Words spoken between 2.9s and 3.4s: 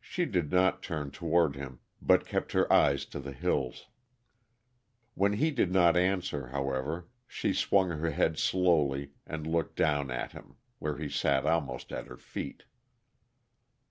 to the